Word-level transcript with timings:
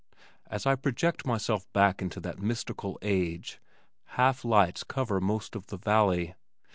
As 0.47 0.65
I 0.65 0.73
project 0.73 1.27
myself 1.27 1.71
back 1.73 2.01
into 2.01 2.19
that 2.21 2.39
mystical 2.41 2.97
age, 3.03 3.59
half 4.17 4.43
lights 4.43 4.83
cover 4.83 5.21
most 5.21 5.55
of 5.55 5.67
the 5.67 5.77
valley. 5.77 6.33